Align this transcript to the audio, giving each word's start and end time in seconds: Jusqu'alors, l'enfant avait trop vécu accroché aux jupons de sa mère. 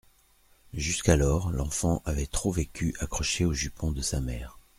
Jusqu'alors, 0.73 1.51
l'enfant 1.51 2.01
avait 2.05 2.25
trop 2.25 2.51
vécu 2.51 2.95
accroché 3.01 3.45
aux 3.45 3.53
jupons 3.53 3.91
de 3.91 4.01
sa 4.01 4.19
mère. 4.19 4.57